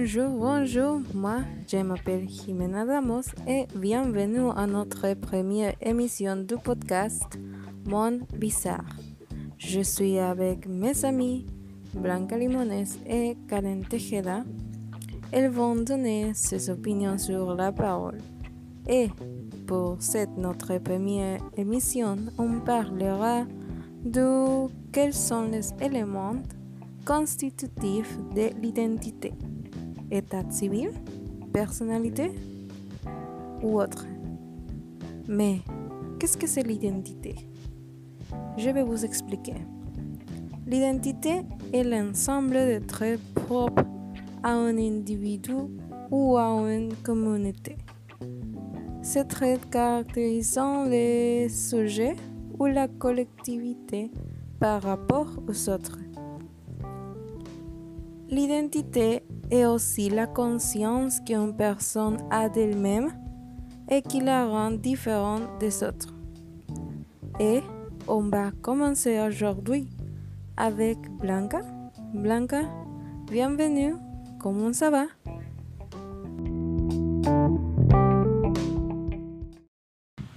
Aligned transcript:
Bonjour, 0.00 0.30
bonjour. 0.30 1.00
Moi, 1.12 1.38
je 1.66 1.78
m'appelle 1.78 2.28
Jimena 2.28 2.84
Ramos 2.84 3.34
et 3.48 3.66
bienvenue 3.74 4.48
à 4.54 4.64
notre 4.64 5.12
première 5.14 5.74
émission 5.82 6.36
du 6.36 6.54
podcast 6.56 7.26
Monde 7.84 8.20
Bizarre. 8.32 8.94
Je 9.58 9.80
suis 9.80 10.20
avec 10.20 10.68
mes 10.68 11.04
amis 11.04 11.46
Blanca 11.94 12.38
Limones 12.38 12.86
et 13.08 13.36
Karen 13.48 13.84
Tejeda. 13.84 14.44
Elles 15.32 15.50
vont 15.50 15.74
donner 15.74 16.30
ses 16.32 16.70
opinions 16.70 17.18
sur 17.18 17.56
la 17.56 17.72
parole. 17.72 18.18
Et 18.88 19.08
pour 19.66 19.96
cette 19.98 20.36
notre 20.36 20.78
première 20.78 21.40
émission, 21.56 22.16
on 22.38 22.60
parlera 22.60 23.46
de 24.04 24.68
quels 24.92 25.12
sont 25.12 25.48
les 25.48 25.70
éléments 25.84 26.36
constitutif 27.04 28.18
de 28.36 28.50
l'identité. 28.60 29.32
État 30.10 30.44
civil, 30.50 30.90
personnalité 31.52 32.32
ou 33.62 33.80
autre. 33.80 34.06
Mais, 35.28 35.58
qu'est-ce 36.18 36.36
que 36.36 36.46
c'est 36.46 36.62
l'identité? 36.62 37.34
Je 38.56 38.70
vais 38.70 38.82
vous 38.82 39.04
expliquer. 39.04 39.54
L'identité 40.66 41.42
est 41.72 41.84
l'ensemble 41.84 42.54
de 42.54 42.78
traits 42.84 43.20
propres 43.34 43.84
à 44.42 44.52
un 44.52 44.76
individu 44.76 45.54
ou 46.10 46.36
à 46.36 46.46
une 46.70 46.94
communauté. 47.02 47.76
Ces 49.02 49.26
traits 49.26 49.70
caractérisant 49.70 50.84
les 50.84 51.48
sujets 51.48 52.16
ou 52.58 52.66
la 52.66 52.88
collectivité 52.88 54.10
par 54.60 54.82
rapport 54.82 55.30
aux 55.48 55.68
autres. 55.70 55.98
L'identité 58.30 59.22
est 59.50 59.64
aussi 59.64 60.10
la 60.10 60.26
conscience 60.26 61.18
qu'une 61.20 61.56
personne 61.56 62.18
a 62.30 62.50
d'elle-même 62.50 63.10
et 63.88 64.02
qui 64.02 64.20
la 64.20 64.46
rend 64.46 64.70
différente 64.70 65.58
des 65.58 65.82
autres. 65.82 66.14
Et 67.40 67.62
on 68.06 68.28
va 68.28 68.50
commencer 68.60 69.18
aujourd'hui 69.18 69.88
avec 70.58 70.98
Blanca. 71.18 71.62
Blanca, 72.12 72.64
bienvenue. 73.30 73.94
Comment 74.38 74.74
ça 74.74 74.90
va? 74.90 75.06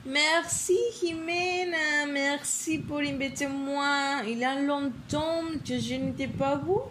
Merci 0.05 0.77
Jimena, 0.97 2.05
merci 2.09 2.77
pour 2.77 2.99
inviter 2.99 3.47
moi. 3.47 4.21
Il 4.25 4.37
y 4.37 4.45
a 4.45 4.61
longtemps 4.61 5.43
que 5.67 5.77
je 5.77 5.95
n'étais 5.95 6.27
pas 6.27 6.55
vous. 6.55 6.83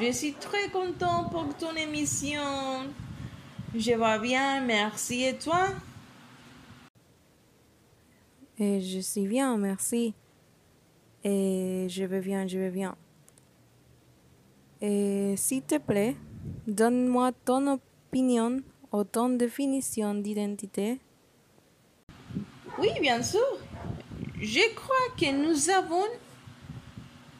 Je 0.00 0.12
suis 0.12 0.32
très 0.34 0.68
content 0.68 1.28
pour 1.28 1.52
ton 1.56 1.74
émission. 1.74 2.40
Je 3.74 3.92
vais 3.92 4.18
bien, 4.20 4.60
merci. 4.60 5.24
Et 5.24 5.36
toi? 5.36 5.70
Et 8.60 8.80
je 8.80 9.00
suis 9.00 9.26
bien, 9.26 9.56
merci. 9.56 10.14
Et 11.24 11.86
je 11.88 12.04
vais 12.04 12.20
bien, 12.20 12.46
je 12.46 12.58
vais 12.60 12.70
bien. 12.70 12.94
Et 14.80 15.34
s'il 15.36 15.62
te 15.62 15.78
plaît, 15.78 16.14
donne-moi 16.68 17.32
ton 17.44 17.66
opinion 17.66 18.58
ou 18.92 19.02
ton 19.02 19.30
définition 19.30 20.14
d'identité. 20.14 21.00
Oui, 22.78 22.90
bien 23.00 23.20
sûr. 23.20 23.40
Je 24.40 24.74
crois 24.76 25.08
que 25.18 25.32
nous 25.32 25.70
avons 25.70 26.04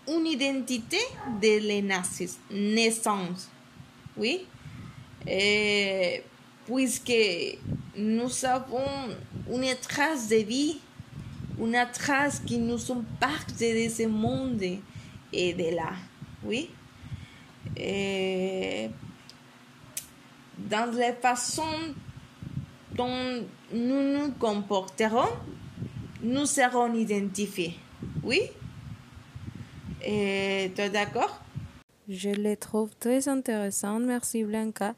une 0.08 0.26
identité 0.26 0.98
de 1.40 1.66
la 1.66 2.02
naissance. 2.50 3.50
Oui? 4.16 4.46
Et 5.26 6.22
puisque 6.66 7.12
nous 7.96 8.44
avons 8.44 9.16
une 9.50 9.74
trace 9.76 10.28
de 10.28 10.36
vie, 10.36 10.78
une 11.60 11.86
trace 11.92 12.40
qui 12.40 12.58
nous 12.58 12.78
sont 12.78 13.04
partie 13.20 13.86
de 13.86 13.88
ce 13.90 14.06
monde 14.06 14.62
et 15.32 15.52
de 15.52 15.74
là. 15.74 15.92
Oui? 16.44 16.70
Et 17.76 18.88
dans 20.56 20.90
la 20.96 21.12
façon 21.14 21.62
dont 22.94 23.44
nous 23.72 24.18
nous 24.18 24.32
comporterons, 24.32 25.28
nous 26.22 26.46
serons 26.46 26.94
identifiés. 26.94 27.76
Oui? 28.22 28.40
Et 30.04 30.70
tu 30.74 30.80
es 30.80 30.90
d'accord? 30.90 31.40
Je 32.08 32.30
les 32.30 32.56
trouve 32.56 32.90
très 32.96 33.28
intéressantes, 33.28 34.02
merci 34.02 34.44
Blanca. 34.44 34.94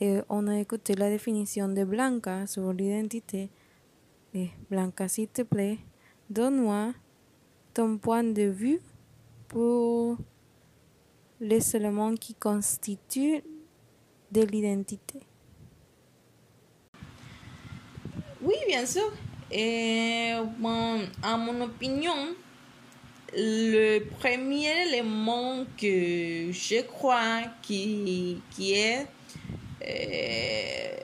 Et 0.00 0.20
on 0.28 0.48
a 0.48 0.58
écouté 0.58 0.94
la 0.94 1.08
définition 1.10 1.68
de 1.68 1.84
Blanca 1.84 2.46
sur 2.46 2.72
l'identité. 2.72 3.50
Et 4.34 4.50
Blanca, 4.70 5.06
s'il 5.06 5.28
te 5.28 5.42
plaît, 5.42 5.78
donne-moi 6.28 6.92
ton 7.74 7.98
point 7.98 8.24
de 8.24 8.42
vue 8.42 8.80
pour 9.48 10.16
les 11.40 11.76
éléments 11.76 12.14
qui 12.14 12.34
constituent 12.34 13.42
de 14.30 14.42
l'identité. 14.42 15.20
Oui, 18.40 18.56
bien 18.66 18.84
sûr. 18.86 19.12
Et 19.50 20.32
bon, 20.58 21.00
à 21.22 21.36
mon 21.36 21.60
opinion, 21.60 22.34
le 23.34 24.00
premier 24.18 24.88
élément 24.88 25.64
que 25.76 26.52
je 26.52 26.82
crois 26.82 27.42
qui, 27.62 28.40
qui 28.50 28.74
est, 28.74 29.06
euh, 29.86 30.96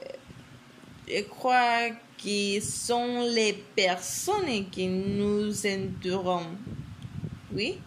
je 1.07 1.23
crois 1.23 1.89
que 2.21 2.59
sont 2.59 3.21
les 3.33 3.53
personnes 3.75 4.69
qui 4.69 4.87
nous 4.87 5.51
entourent. 5.65 6.43
Oui. 7.53 7.79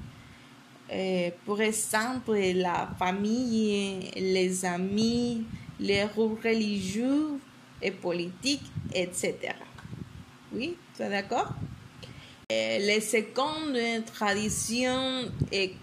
Euh, 0.93 1.31
pour 1.45 1.61
exemple, 1.61 2.37
la 2.55 2.91
famille, 2.99 4.11
les 4.17 4.65
amis, 4.65 5.45
les 5.81 6.05
groupes 6.13 6.43
religieux 6.43 7.39
et 7.81 7.91
politiques, 7.91 8.71
etc. 8.93 9.55
Oui, 10.53 10.77
tu 10.95 11.03
es 11.03 11.09
d'accord? 11.09 11.55
Les 12.79 13.01
secondes 13.01 14.05
traditions 14.07 15.31
et, 15.51 15.75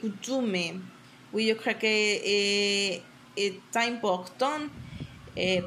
coutumes. 0.00 0.82
Oui, 1.32 1.48
je 1.48 1.54
crois 1.54 1.74
que 1.74 1.86
est, 1.86 3.02
est 3.36 3.76
important 3.76 4.60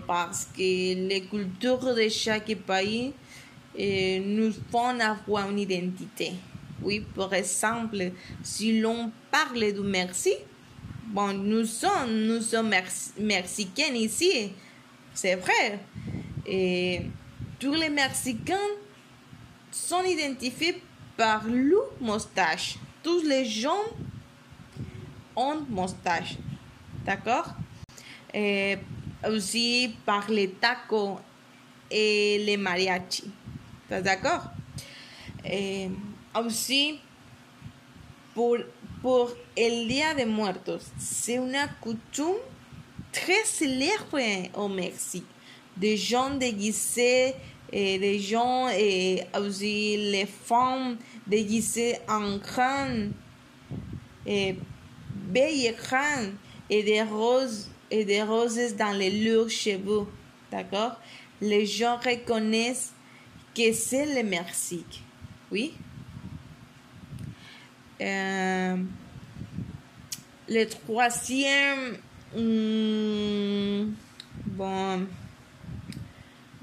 parce 0.07 0.45
que 0.45 0.59
les 0.59 1.23
cultures 1.29 1.95
de 1.95 2.09
chaque 2.09 2.55
pays 2.55 3.13
nous 3.77 4.53
font 4.71 4.99
avoir 4.99 5.49
une 5.49 5.59
identité. 5.59 6.33
Oui, 6.81 7.05
par 7.15 7.33
exemple, 7.33 8.11
si 8.43 8.79
l'on 8.79 9.11
parle 9.31 9.71
du 9.71 9.81
merci, 9.81 10.33
bon, 11.05 11.33
nous 11.33 11.65
sommes, 11.65 12.25
nous 12.27 12.41
sommes 12.41 12.73
mexicains 13.19 13.93
ici, 13.93 14.51
c'est 15.13 15.35
vrai. 15.35 15.79
Et 16.45 17.01
tous 17.59 17.73
les 17.73 17.89
Mexicains 17.89 18.55
sont 19.73 20.03
identifiés 20.03 20.81
par 21.17 21.43
le 21.45 21.77
moustache. 21.99 22.75
Tous 23.01 23.23
les 23.23 23.45
gens 23.45 23.83
ont 25.35 25.61
moustache. 25.69 26.35
D'accord? 27.05 27.55
Aussi 29.27 29.95
par 30.05 30.29
les 30.29 30.49
tacos 30.49 31.19
et 31.89 32.43
les 32.45 32.57
mariachis. 32.57 33.31
D'accord? 33.89 34.43
Aussi 36.35 36.99
pour, 38.33 38.57
pour 39.01 39.31
el 39.55 39.87
Día 39.87 40.13
de 40.13 40.23
Muertos. 40.23 40.91
C'est 40.97 41.35
une 41.35 41.57
coutume 41.81 42.37
très 43.11 43.43
célèbre 43.43 44.19
au 44.55 44.67
Mexique. 44.67 45.25
Des 45.75 45.97
gens 45.97 46.31
déguisés 46.31 47.35
et 47.75 47.97
les 47.97 48.19
gens 48.19 48.69
et 48.69 49.23
aussi 49.35 49.97
les 50.11 50.27
femmes 50.27 50.95
déguisées 51.25 51.97
en 52.07 52.37
crâne 52.37 53.13
et 54.27 54.55
belles 55.11 55.75
crânes 55.75 56.35
et 56.69 56.83
des 56.83 57.01
roses 57.01 57.71
et 57.89 58.05
des 58.05 58.21
roses 58.21 58.75
dans 58.75 58.95
les 58.95 59.09
leurs 59.09 59.49
cheveux. 59.49 60.05
D'accord? 60.51 60.99
Les 61.41 61.65
gens 61.65 61.97
reconnaissent 61.97 62.93
que 63.55 63.73
c'est 63.73 64.05
le 64.15 64.23
Mexique. 64.27 65.01
Oui? 65.51 65.73
Euh, 68.01 68.77
Le 70.47 70.65
troisième... 70.65 71.97
Hmm, 72.35 73.93
bon 74.45 75.07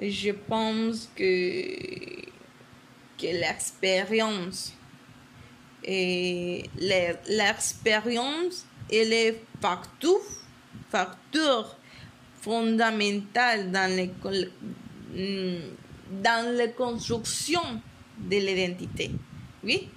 je 0.00 0.30
pense 0.30 1.10
que, 1.14 2.22
que 3.18 3.26
l'expérience 3.26 4.72
et 5.84 6.64
l'expérience 6.76 8.64
est 8.90 9.04
le 9.04 9.36
facteur, 9.60 11.76
fondamental 12.40 13.70
dans, 13.70 13.94
les, 13.94 14.10
dans 16.22 16.56
la 16.56 16.68
construction 16.68 17.60
de 18.18 18.36
l'identité. 18.36 19.10
Oui? 19.62 19.88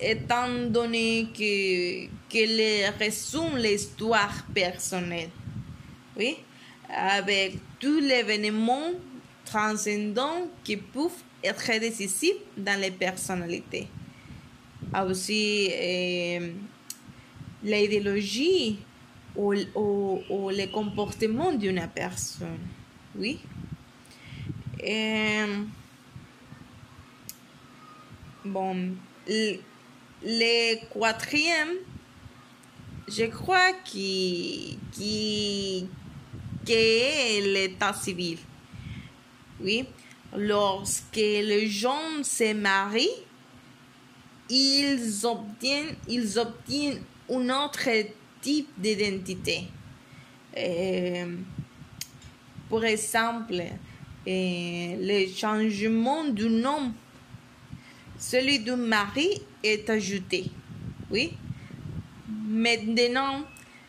Étant 0.00 0.48
donné 0.68 1.28
que, 1.36 2.06
que 2.28 2.56
les 2.56 2.88
résume 2.88 3.56
l'histoire 3.56 4.44
personnelle. 4.52 5.30
Oui? 6.16 6.38
Avec 6.88 7.58
tous 7.78 8.00
les 8.00 8.20
événements 8.20 8.92
transcendants 9.44 10.48
qui 10.64 10.76
peuvent 10.76 11.10
être 11.42 11.78
décisifs 11.80 12.36
dans 12.56 12.80
les 12.80 12.90
personnalités. 12.90 13.88
Aussi, 15.06 15.70
euh, 15.72 16.52
l'idéologie 17.62 18.78
ou, 19.36 19.54
ou, 19.74 20.22
ou, 20.30 20.50
le 20.50 20.66
comportement 20.72 21.52
d'une 21.52 21.86
personne. 21.94 22.58
Oui. 23.16 23.38
Euh, 24.86 25.64
bon, 28.44 28.94
le, 29.26 30.76
quatrième, 30.92 31.74
je 33.08 33.24
crois 33.24 33.72
qui, 33.84 34.78
qui, 34.92 35.86
qui 36.68 36.74
est 36.74 37.40
l'état 37.40 37.94
civil. 37.94 38.36
Oui. 39.58 39.86
Lorsque 40.36 41.16
les 41.16 41.66
gens 41.66 42.22
se 42.22 42.52
marient, 42.52 43.08
ils 44.50 45.24
obtiennent, 45.24 45.96
ils 46.06 46.38
obtiennent 46.38 47.00
un 47.30 47.64
autre 47.64 47.88
type 48.42 48.68
d'identité. 48.76 49.68
Euh, 50.58 51.36
pour 52.68 52.84
exemple, 52.84 53.54
euh, 53.54 53.66
le 54.26 55.26
changement 55.34 56.24
du 56.24 56.50
nom, 56.50 56.92
celui 58.18 58.58
du 58.58 58.72
mari 58.72 59.40
est 59.64 59.88
ajouté. 59.88 60.50
Oui? 61.10 61.32
Maintenant, 62.28 63.44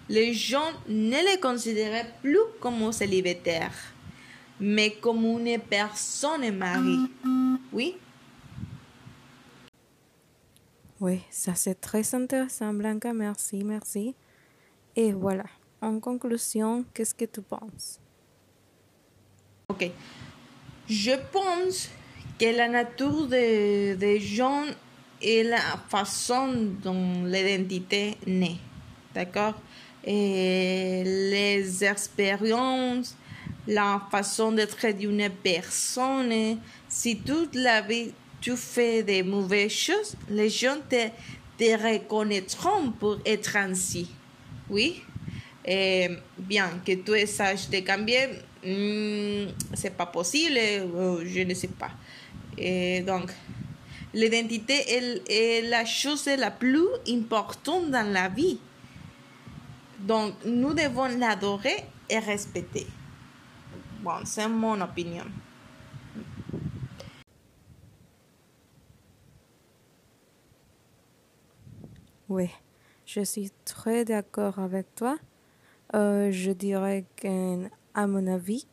les 0.10 0.34
gens 0.34 0.72
ne 0.88 1.32
les 1.32 1.40
considèrent 1.40 2.12
plus 2.22 2.40
comme 2.60 2.92
célibataires, 2.92 3.94
mais 4.60 4.92
comme 5.00 5.24
une 5.24 5.60
personne 5.60 6.52
mariée. 6.58 7.08
Oui? 7.72 7.96
Oui, 11.00 11.22
ça 11.30 11.56
c'est 11.56 11.80
très 11.80 12.14
intéressant, 12.14 12.74
Blanca. 12.74 13.14
Merci, 13.14 13.64
merci. 13.64 14.16
Et 14.96 15.14
voilà, 15.14 15.46
en 15.82 16.00
conclusion, 16.00 16.84
qu'est-ce 16.94 17.14
que 17.14 17.26
tu 17.26 17.42
penses? 17.42 18.00
Ok. 19.70 19.92
Je 20.90 21.12
pense 21.32 21.90
que 22.40 22.58
la 22.58 22.68
nature 22.68 23.28
des 23.28 23.96
de 23.96 24.18
gens 24.18 24.66
est 25.22 25.44
la 25.44 25.78
façon 25.88 26.52
dont 26.82 27.24
l'identité 27.24 28.18
naît. 28.26 28.58
D'accord? 29.14 29.54
Les 30.06 31.84
expériences, 31.84 33.16
la 33.68 34.02
façon 34.10 34.52
d'être 34.52 34.88
d'une 34.98 35.30
personne, 35.44 36.60
si 36.88 37.18
toute 37.18 37.56
la 37.56 37.82
vie 37.82 38.12
tu 38.42 38.56
fais 38.56 39.04
des 39.04 39.24
mauvaises 39.24 39.72
choses, 39.72 40.16
les 40.30 40.50
gens 40.50 40.78
te, 40.90 41.10
te 41.58 41.94
reconnaîtront 41.94 42.92
pour 42.92 43.18
être 43.26 43.56
ainsi. 43.58 44.10
Oui? 44.70 45.02
Et 45.66 46.10
bien 46.38 46.82
que 46.86 46.94
tu 46.94 47.28
saches 47.28 47.70
de 47.70 47.80
cambier, 47.80 48.28
mm, 48.66 49.52
c'est 49.74 49.96
pas 49.96 50.06
possible, 50.06 50.58
je 51.26 51.42
ne 51.42 51.54
sais 51.54 51.68
pas. 51.68 51.92
Et 52.58 53.02
donc, 53.02 53.32
l'identité 54.14 54.74
est, 54.74 55.22
est, 55.30 55.62
la 55.70 55.86
chose 55.86 56.28
la 56.38 56.52
plus 56.52 56.88
importante 57.08 57.92
dans 57.92 58.12
la 58.12 58.30
vie. 58.30 58.60
Donc, 60.00 60.34
nous 60.46 60.74
devons 60.74 61.08
l'adorer 61.18 61.86
et 62.10 62.20
respecter. 62.20 62.88
Bon, 64.02 64.24
c'est 64.24 64.48
mon 64.48 64.80
opinion. 64.82 65.26
Oui, 72.30 72.50
je 73.06 73.22
suis 73.22 73.52
très 73.66 74.06
d'accord 74.06 74.60
avec 74.60 74.96
toi. 74.96 75.18
Euh, 75.96 76.32
je 76.32 76.52
dirais 76.52 77.06
qu'à 77.16 78.08
mon 78.08 78.28
avis, 78.28 78.68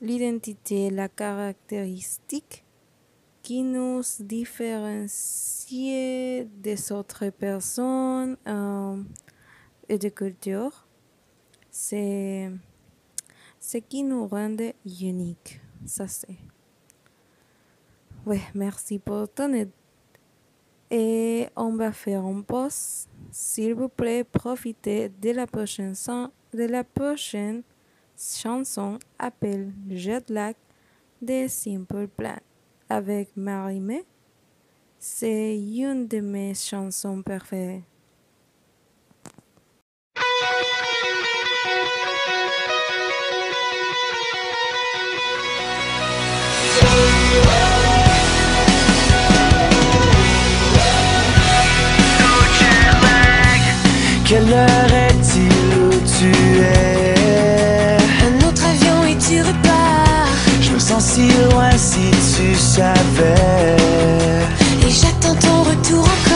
l'identité 0.00 0.90
la 0.90 1.08
caractéristique 1.08 2.64
qui 3.42 3.62
nous 3.62 4.02
différencie 4.18 6.46
des 6.58 6.92
autres 6.92 7.30
personnes 7.30 8.36
euh, 8.46 8.96
et 9.90 9.98
de 9.98 10.08
cultures. 10.08 10.86
C'est 11.70 12.50
ce 13.58 13.78
qui 13.78 14.02
nous 14.04 14.26
rend 14.26 14.56
uniques. 14.84 15.60
Ça 15.84 16.06
c'est. 16.06 16.38
Oui, 18.24 18.40
merci 18.54 18.98
pour 18.98 19.28
ton 19.28 19.52
aide. 19.52 19.70
Et 20.90 21.48
on 21.56 21.74
va 21.76 21.92
faire 21.92 22.24
un 22.24 22.42
pause. 22.42 23.06
S'il 23.30 23.74
vous 23.74 23.88
plaît, 23.88 24.24
profitez 24.24 25.08
de 25.08 25.30
la 25.30 25.46
prochaine, 25.46 25.94
de 26.52 26.64
la 26.64 26.84
prochaine 26.84 27.62
chanson 28.16 28.98
appelée 29.18 29.72
Jetlag 29.88 30.54
de 31.22 31.46
Simple 31.48 32.08
Plan 32.08 32.38
avec 32.88 33.36
Marie-Mé. 33.36 34.04
C'est 34.98 35.56
une 35.58 36.06
de 36.06 36.20
mes 36.20 36.54
chansons 36.54 37.22
préférées. 37.22 37.84
Quelle 54.30 54.52
heure 54.52 54.94
est-il 55.08 55.50
où 55.76 55.90
tu 56.20 56.30
es? 56.62 57.96
Un 58.22 58.46
autre 58.46 58.62
avion 58.64 59.04
et 59.04 59.18
tu 59.18 59.40
repars. 59.42 60.28
Je 60.62 60.70
me 60.70 60.78
sens 60.78 61.02
si 61.02 61.26
loin 61.50 61.72
si 61.76 62.12
tu 62.12 62.54
savais. 62.54 63.74
Et 64.86 64.88
j'attends 64.88 65.34
ton 65.34 65.64
retour 65.64 66.04
encore. 66.04 66.29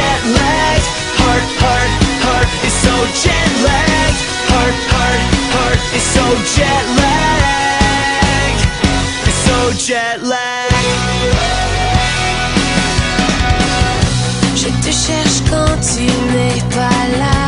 Jet 0.00 0.22
lagged. 0.38 0.86
Heart, 1.20 1.46
heart, 1.62 1.90
heart 2.24 2.48
is 2.66 2.74
so 2.84 2.94
jet 3.22 3.50
lagged. 3.66 4.20
Heart, 4.50 4.76
heart, 4.94 5.20
heart 5.54 5.80
is 5.98 6.04
so 6.16 6.24
jet 6.54 6.84
lagged. 7.00 8.62
It's 9.28 9.40
so 9.48 9.58
jet 9.86 10.18
lagged. 10.32 10.78
Je 14.62 14.68
te 14.84 14.92
cherche 15.06 15.38
quand 15.50 15.74
tu 15.90 16.04
n'es 16.32 16.60
pas 16.76 17.02
là. 17.22 17.40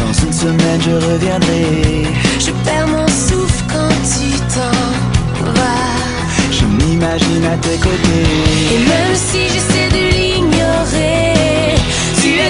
Dans 0.00 0.12
une 0.24 0.32
semaine, 0.32 0.80
je 0.88 0.94
reviendrai. 1.10 2.06
Je 2.38 2.50
perds 2.64 2.88
mon 2.88 3.08
souffle 3.08 3.62
quand 3.72 3.96
tu 4.12 4.28
t'en 4.54 4.80
vas. 5.56 5.96
Je 6.56 6.64
m'imagine 6.76 7.44
à 7.54 7.56
tes 7.64 7.74
Et 7.74 7.78
côtés. 7.78 8.26
même 8.92 9.16
si 9.28 9.38
l'ignorer, 9.38 9.69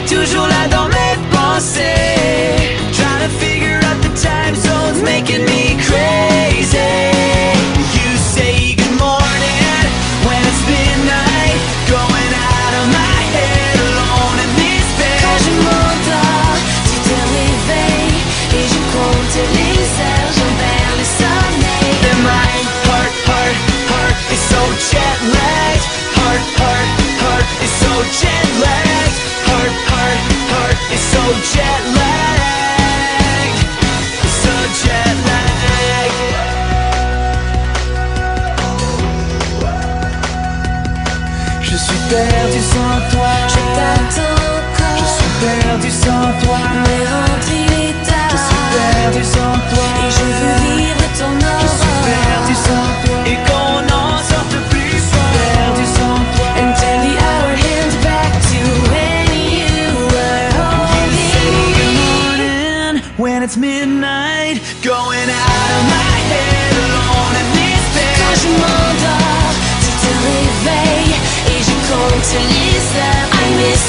Tu 0.07 0.15
es 0.15 0.25
toujours 0.25 0.47
là 0.47 0.69
dans 0.69 0.89
mes 0.89 1.17
pensées. 1.31 1.85
Trying 2.93 3.23
to 3.23 3.29
figure 3.39 3.81
out 3.85 4.01
the 4.03 4.13
time 4.21 4.55
zones, 4.55 5.03
making 5.03 5.45
me 5.45 5.77
crazy. 5.83 6.30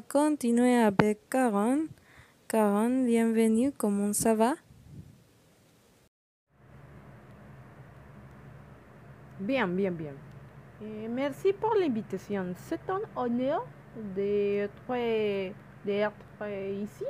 va 0.00 0.06
continuer 0.06 0.76
avec 0.76 1.28
Karen. 1.28 1.86
Karen, 2.48 3.04
bienvenue, 3.04 3.72
comment 3.76 4.12
ça 4.12 4.34
va? 4.34 4.54
Bien, 9.38 9.68
bien, 9.68 9.90
bien. 9.90 10.14
Et 10.82 11.08
merci 11.08 11.52
pour 11.52 11.74
l'invitation. 11.74 12.54
C'est 12.56 12.80
un 12.88 13.00
honneur 13.16 13.66
d'être 14.14 14.94
d'être 15.84 16.48
ici. 16.82 17.04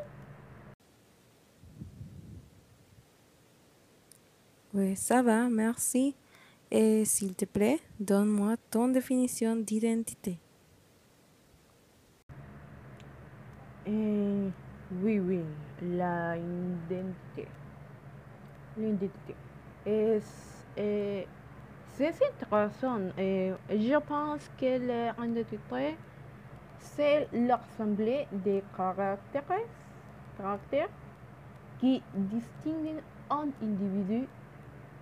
Oui, 4.75 4.97
ça 4.97 5.23
va, 5.23 5.49
merci. 5.49 6.15
Et 6.71 7.05
s'il 7.05 7.35
te 7.35 7.45
plaît, 7.45 7.81
donne-moi 7.99 8.57
ton 8.71 8.89
définition 8.89 9.57
d'identité. 9.57 10.39
Et 13.91 14.53
oui, 15.03 15.19
oui, 15.19 15.41
la 15.83 16.37
identité. 16.37 17.49
L'identité. 18.77 19.35
Et 19.85 20.21
c'est 21.97 22.15
intéressant. 22.25 23.01
Et 23.19 23.53
je 23.69 23.99
pense 23.99 24.49
que 24.61 24.79
l'identité, 25.21 25.97
c'est 26.79 27.29
l'assemblée 27.33 28.29
des 28.31 28.63
caractères, 28.77 29.43
caractères 30.39 30.89
qui 31.81 32.01
distinguent 32.15 33.03
un 33.29 33.49
individu 33.61 34.29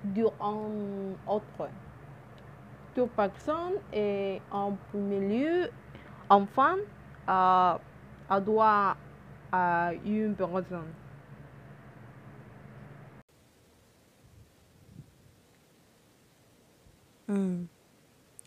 d'un 0.03 0.33
autre. 1.27 1.69
Toute 2.95 3.11
personne 3.11 3.75
est 3.93 4.41
en 4.51 4.73
premier 4.91 5.21
lieu 5.21 5.71
enfant 6.31 6.77
à, 7.27 7.79
à 8.29 8.41
droit 8.41 8.97
à 9.51 9.93
une 10.05 10.35
personne. 10.35 10.93
Hmm. 17.29 17.65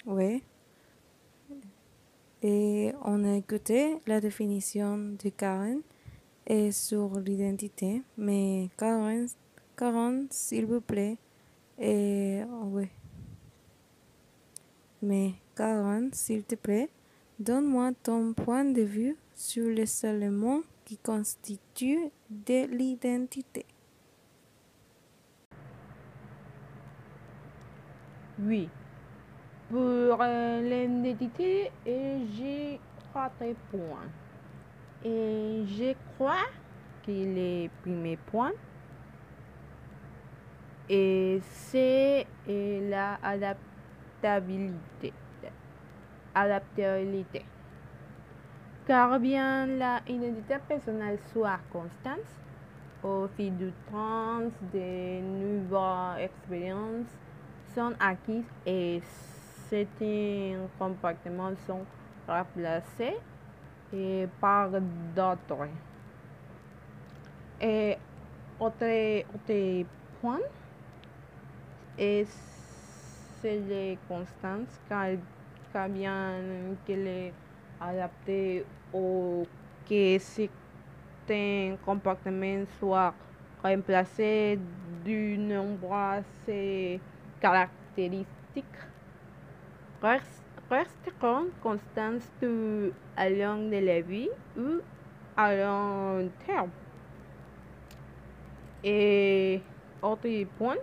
Oui. 0.06 0.44
Et 2.42 2.92
on 3.04 3.24
a 3.24 3.36
écouté 3.36 4.00
la 4.08 4.20
définition 4.20 4.98
de 4.98 5.30
Karen 5.30 5.82
et 6.48 6.72
sur 6.72 7.20
l'identité, 7.20 8.02
mais 8.18 8.70
Karen, 8.78 9.28
Karen, 9.78 10.28
s'il 10.32 10.66
vous 10.66 10.82
plaît, 10.82 11.18
et 11.78 12.42
oui. 12.64 12.88
Mais 15.04 15.34
Karen, 15.56 16.10
s'il 16.14 16.44
te 16.44 16.56
plaît, 16.56 16.90
donne-moi 17.42 17.92
ton 18.04 18.34
point 18.34 18.66
de 18.66 18.84
vue 18.84 19.18
sur 19.34 19.68
les 19.68 20.06
éléments 20.06 20.62
qui 20.86 20.98
constituent 20.98 22.12
de 22.30 22.68
l'identité. 22.68 23.66
Oui. 28.40 28.70
Pour 29.70 30.18
euh, 30.22 30.62
l'identité, 30.62 31.72
j'ai 31.86 32.80
trois 33.00 33.32
points. 33.72 34.10
Et 35.04 35.64
je 35.66 35.96
crois 36.14 36.46
que 37.06 37.12
le 37.12 37.70
premier 37.82 38.18
point, 38.18 38.52
c'est 40.88 42.28
euh, 42.48 42.90
la 42.90 43.56
adaptabilité. 46.34 47.46
Car 48.88 49.20
bien 49.20 49.68
la 49.68 50.02
identité 50.08 50.56
personnelle 50.68 51.20
soit 51.32 51.60
constante 51.72 52.20
au 53.04 53.28
fil 53.36 53.56
du 53.58 53.72
temps, 53.90 54.42
de 54.74 55.22
nouvelles 55.22 56.26
expériences 56.26 57.08
sont 57.74 57.94
acquises 58.00 58.52
et 58.66 59.02
certains 59.70 60.68
comportements 60.78 61.56
sont 61.66 61.86
remplacés 62.28 63.18
par 64.40 64.70
d'autres. 65.16 65.68
Et 67.60 67.98
autre, 68.60 69.24
autre 69.34 69.86
point, 70.22 70.40
c'est 71.98 72.28
les 73.44 73.98
constances, 74.08 74.80
car, 74.90 75.08
bien 75.90 76.76
qu'elle 76.86 77.08
est 77.08 77.34
adaptée 77.80 78.66
au 78.94 79.46
que 79.88 80.18
certains 80.20 81.76
comportements 81.86 82.66
soient 82.80 83.14
remplacés 83.64 84.60
d'une 85.06 85.48
nombreuses 85.48 86.24
caractéristiques 87.40 88.66
rest- 90.02 90.42
resteront 90.70 91.48
constantes 91.62 92.24
tout 92.40 92.92
au 93.18 93.30
long 93.30 93.70
de 93.70 93.78
la 93.86 94.02
vie 94.02 94.30
ou 94.58 94.82
à 95.38 95.56
long 95.56 96.30
terme. 96.46 96.70
Et 98.84 99.62
autre 100.02 100.44
point, 100.58 100.76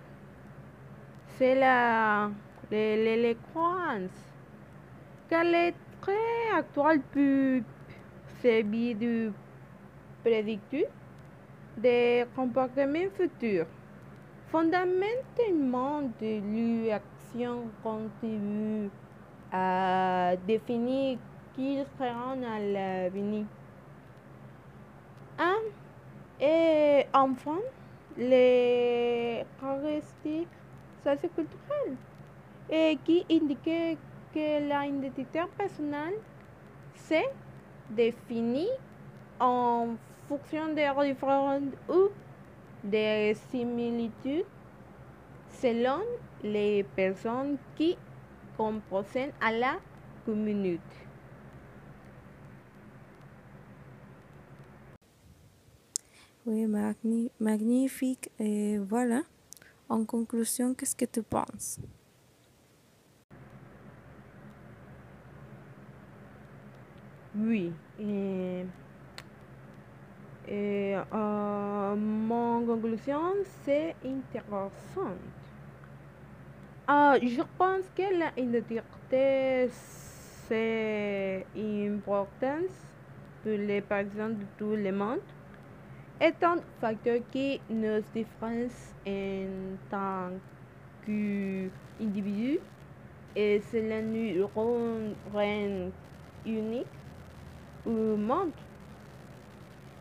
c'est 1.38 1.54
la 1.54 2.30
le- 2.70 3.22
les 3.22 3.36
traits 5.28 5.74
actuels 6.56 7.02
peuvent 7.12 7.62
servir 8.40 8.96
de 8.96 9.32
prédicteur 10.24 10.88
des 11.76 12.24
comportements 12.34 13.10
futurs. 13.16 13.66
Fondamentalement, 14.50 16.02
de 16.20 16.88
l'action 16.88 17.70
contribue 17.82 18.88
à 19.52 20.34
définir 20.46 21.18
qui 21.54 21.78
seront 21.98 22.42
à 22.42 22.58
l'avenir. 22.58 23.44
Un, 25.38 25.60
et 26.40 27.06
enfin, 27.12 27.58
les 28.16 29.44
caractéristiques 29.60 30.48
socioculturelles 31.04 31.96
et 32.70 32.98
qui 33.04 33.24
indiquent 33.30 33.98
que 34.32 34.60
l'identité 34.60 35.40
personnelle 35.56 36.14
se 36.94 37.22
définit 37.90 38.68
en 39.40 39.96
fonction 40.28 40.74
des 40.74 40.90
différences 41.06 41.62
ou 41.88 42.08
des 42.84 43.34
similitudes 43.50 44.44
selon 45.50 46.00
les 46.42 46.84
personnes 46.84 47.56
qui 47.76 47.96
composent 48.56 49.32
à 49.40 49.52
la 49.52 49.76
minutes. 50.26 50.80
Oui, 56.46 56.66
magni- 56.66 57.30
magnifique. 57.40 58.30
Et 58.38 58.78
voilà. 58.78 59.22
En 59.88 60.04
conclusion, 60.04 60.74
qu'est-ce 60.74 60.96
que 60.96 61.04
tu 61.06 61.22
penses 61.22 61.78
Oui. 67.40 67.72
Et, 68.00 68.64
euh, 70.50 71.94
mon 71.94 72.66
conclusion, 72.66 73.20
c'est 73.64 73.94
intéressant. 74.04 75.14
Euh, 76.90 77.18
je 77.22 77.42
pense 77.56 77.84
que 77.94 78.18
la 78.18 78.32
identité, 78.36 79.68
c'est 80.48 81.46
important 81.56 82.66
pour 83.42 83.52
les 83.52 83.82
personnes 83.82 84.38
de 84.38 84.46
tout 84.58 84.74
le 84.74 84.90
monde. 84.90 85.20
est 86.20 86.42
un 86.42 86.56
facteur 86.80 87.20
qui 87.30 87.60
nous 87.70 88.00
différencie 88.12 88.94
en 89.06 89.76
tant 89.88 90.30
qu'individu 91.06 92.58
et 93.36 93.60
cela 93.70 94.02
nous 94.02 94.48
rend 94.52 95.12
unique 96.44 96.97
monde. 97.90 98.52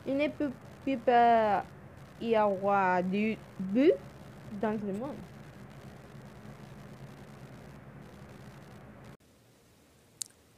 Il 0.05 0.15
ne 0.15 0.27
peut 0.29 0.51
peut 0.87 0.97
pas 0.97 1.65
y 2.21 2.33
avoir 2.35 3.03
de 3.03 3.35
but 3.59 3.93
dans 4.61 4.71
le 4.71 4.93
monde. 4.93 5.15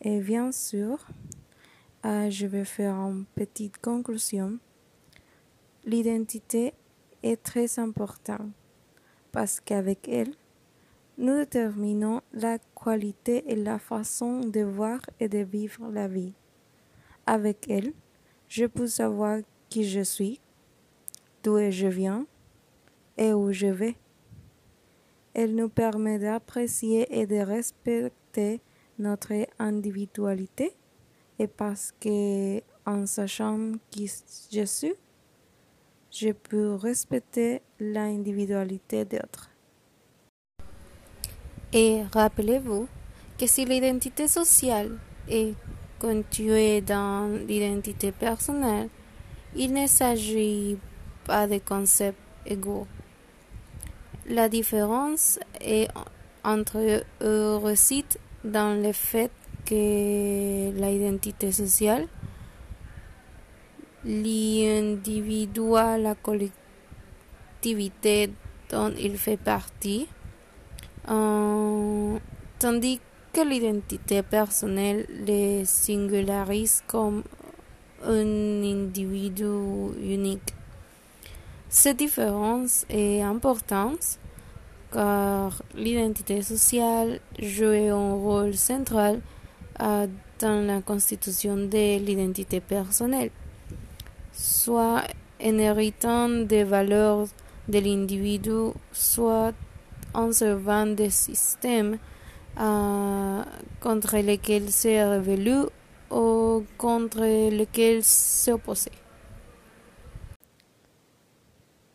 Et 0.02 0.20
bien 0.22 0.52
sûr, 0.52 1.08
euh, 2.06 2.30
je 2.30 2.46
vais 2.46 2.64
faire 2.64 2.96
une 2.96 3.26
petite 3.26 3.80
conclusion. 3.80 4.60
L'identité 5.84 6.74
est 7.24 7.42
très 7.42 7.80
importante 7.80 8.52
parce 9.32 9.60
qu'avec 9.60 10.08
elle, 10.08 10.36
nous 11.18 11.36
déterminons 11.36 12.22
la 12.34 12.60
qualité 12.82 13.44
et 13.52 13.56
la 13.56 13.80
façon 13.80 14.42
de 14.42 14.62
voir 14.62 15.00
et 15.20 15.28
de 15.28 15.40
vivre 15.40 15.90
la 15.92 16.08
vie. 16.08 16.34
Avec 17.30 17.70
elle, 17.70 17.94
je 18.48 18.66
peux 18.66 18.88
savoir 18.88 19.42
qui 19.70 19.88
je 19.88 20.02
suis, 20.02 20.42
d'où 21.44 21.60
je 21.70 21.86
viens 21.86 22.26
et 23.18 23.34
où 23.34 23.52
je 23.52 23.68
vais. 23.68 23.98
Elle 25.36 25.54
nous 25.54 25.70
permet 25.70 26.18
d'apprécier 26.18 27.06
et 27.20 27.28
de 27.28 27.36
respecter 27.36 28.62
notre 28.98 29.46
individualité 29.60 30.74
et 31.38 31.46
parce 31.46 31.94
que 32.00 32.62
en 32.88 33.06
sachant 33.06 33.74
qui 33.92 34.12
je 34.52 34.66
suis, 34.66 34.96
je 36.10 36.32
peux 36.32 36.74
respecter 36.74 37.62
l'individualité 37.80 39.06
d'autres. 39.06 39.52
Et 41.74 42.02
rappelez-vous 42.12 42.88
que 43.38 43.46
si 43.46 43.66
l'identité 43.66 44.28
sociale 44.28 44.98
est 45.30 45.54
contuée 46.00 46.82
dans 46.82 47.30
l'identité 47.48 48.12
personnelle, 48.12 48.90
il 49.56 49.74
ne 49.74 49.88
s'agit 49.88 50.78
pas 51.26 51.48
de 51.48 51.60
concepts 51.60 52.20
égaux. 52.46 52.88
La 54.28 54.50
différence 54.50 55.40
est 55.60 55.88
entre 56.44 57.04
eux 57.22 57.56
réside 57.58 58.18
dans 58.44 58.82
le 58.82 58.92
fait 58.94 59.32
que 59.66 60.72
l'identité 60.72 61.52
sociale 61.52 62.08
l'individu 64.06 65.76
à 65.76 65.98
la 65.98 66.16
collectivité 66.16 68.32
dont 68.70 68.94
il 68.98 69.18
fait 69.18 69.36
partie, 69.38 70.08
euh, 71.10 72.18
tandis 72.60 73.02
que 73.34 73.42
l'identité 73.42 74.24
personnelle 74.24 75.06
le 75.28 75.64
singularise 75.66 76.84
comme 76.88 77.24
un 78.04 78.64
individu 78.64 79.46
unique. 80.02 80.54
Cette 81.70 81.98
différence 81.98 82.86
est 82.90 83.22
importante 83.22 84.18
car 84.92 85.62
l'identité 85.76 86.42
sociale 86.42 87.20
joue 87.38 87.66
un 87.66 88.14
rôle 88.16 88.56
central 88.56 89.22
dans 89.78 90.66
la 90.66 90.82
constitution 90.82 91.58
de 91.58 92.00
l'identité 92.00 92.60
personnelle, 92.60 93.30
soit 94.34 95.04
en 95.42 95.58
héritant 95.58 96.30
des 96.30 96.64
valeurs 96.64 97.28
de 97.68 97.80
l'individu, 97.80 98.72
soit 98.92 99.54
en 100.14 100.32
servant 100.32 100.88
des 100.88 101.12
systèmes 101.12 101.98
euh, 102.60 103.44
contre 103.80 104.18
lesquels 104.18 104.70
s'est 104.70 105.04
révélé 105.04 105.64
ou 106.12 106.64
contre 106.78 107.22
lesquels 107.50 108.04
s'opposer. 108.04 108.92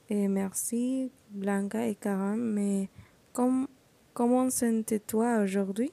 Et 0.09 0.29
merci 0.29 1.11
Blanca 1.31 1.87
et 1.87 1.95
Karam, 1.95 2.39
mais 2.39 2.89
com 3.33 3.67
comment 4.13 4.49
sens-toi 4.51 5.39
aujourd'hui? 5.43 5.93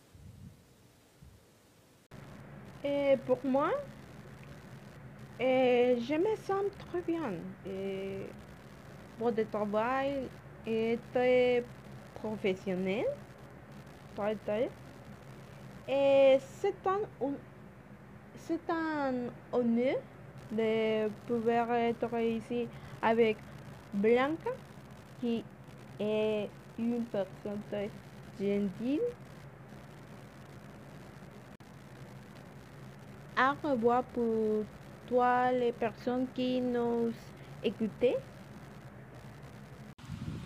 Et 2.84 3.16
pour 3.26 3.40
moi, 3.44 3.72
et 5.40 5.98
je 6.00 6.16
me 6.16 6.36
sens 6.36 6.66
très 6.88 7.02
bien. 7.02 7.34
Et 7.66 8.28
pour 9.18 9.32
le 9.32 9.46
travail 9.46 10.30
très 11.12 11.64
professionnel. 12.16 13.06
Et 15.88 16.38
c'est 16.40 16.88
un, 16.88 17.30
c'est 18.38 18.70
un 18.70 19.14
honneur 19.52 19.98
de 20.52 21.10
pouvoir 21.28 21.72
être 21.74 22.20
ici 22.20 22.68
avec 23.02 23.38
Blanca, 23.94 24.52
qui 25.20 25.44
est 26.00 26.50
une 26.78 27.04
personne 27.06 27.62
très 27.70 27.90
gentille. 28.40 29.02
Au 33.38 33.70
revoir 33.70 34.04
pour 34.04 34.66
toi, 35.08 35.52
les 35.52 35.72
personnes 35.72 36.28
qui 36.36 36.62
nous 36.62 37.12
écoutaient. 37.64 38.18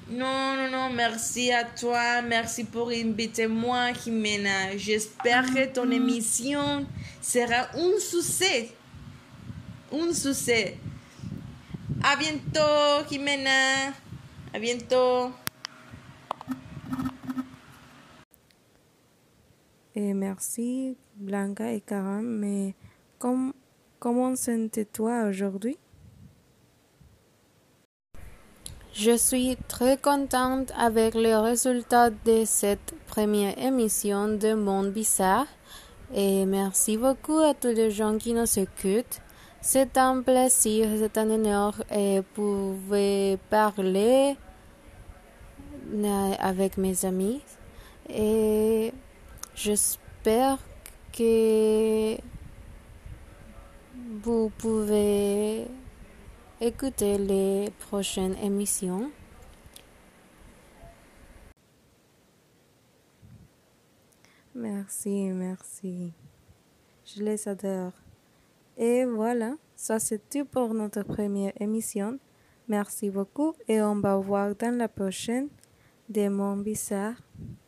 Non, 0.07 0.55
non, 0.55 0.69
non, 0.69 0.89
merci 0.93 1.51
à 1.51 1.63
toi. 1.63 2.21
Merci 2.21 2.63
pour 2.63 2.89
inviter 2.89 3.47
moi, 3.47 3.91
Jimena. 3.93 4.77
J'espère 4.77 5.45
que 5.45 5.73
ton 5.73 5.89
émission 5.89 6.85
sera 7.21 7.67
un 7.75 7.99
succès. 7.99 8.69
Un 9.91 10.13
succès. 10.13 10.77
A 12.03 12.15
bientôt, 12.15 13.09
Jimena. 13.09 13.93
A 14.53 14.59
bientôt. 14.59 15.31
Et 19.95 20.13
merci 20.13 20.97
Blanca 21.15 21.71
et 21.71 21.79
Karam, 21.79 22.25
mais 22.25 22.75
com 23.17 23.53
comment 23.97 24.35
sens-toi 24.35 25.23
aujourd'hui? 25.29 25.77
Je 28.97 29.17
suis 29.17 29.57
très 29.67 29.97
contente 29.97 30.71
avec 30.79 31.15
le 31.15 31.37
résultat 31.37 32.11
de 32.11 32.45
cette 32.45 32.93
première 33.07 33.59
émission 33.59 34.29
de 34.29 34.53
Monde 34.53 34.93
Bizarre 34.93 35.47
et 36.13 36.45
merci 36.45 36.95
beaucoup 36.95 37.39
à 37.39 37.53
tous 37.53 37.75
les 37.75 37.91
gens 37.91 38.17
qui 38.17 38.31
nous 38.31 38.47
écoutent. 38.57 39.19
C'est 39.59 39.97
un 39.97 40.21
plaisir, 40.21 40.87
c'est 40.97 41.17
un 41.17 41.29
honneur 41.29 41.73
et 41.93 42.21
pouvez 42.35 43.37
parler 43.49 44.37
avec 46.39 46.77
mes 46.77 47.03
amis 47.03 47.41
et 48.09 48.93
j'espère 49.55 50.57
que 51.11 52.15
vous 54.23 54.49
pouvez 54.57 55.67
écouter 56.61 57.17
les 57.17 57.71
prochaines 57.89 58.35
émissions. 58.41 59.11
Merci, 64.53 65.29
merci. 65.31 66.13
Je 67.05 67.21
les 67.21 67.47
adore. 67.47 67.91
Et 68.77 69.05
voilà, 69.05 69.55
ça 69.75 69.99
c'est 69.99 70.29
tout 70.29 70.45
pour 70.45 70.73
notre 70.73 71.03
première 71.03 71.53
émission. 71.59 72.19
Merci 72.67 73.09
beaucoup 73.09 73.53
et 73.67 73.81
on 73.81 73.99
va 73.99 74.15
voir 74.17 74.55
dans 74.55 74.75
la 74.75 74.87
prochaine 74.87 75.49
des 76.09 76.29
mondes 76.29 76.63
bizarres. 76.63 77.21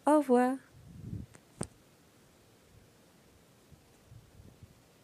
Au 0.05 0.19
revoir. 0.19 0.55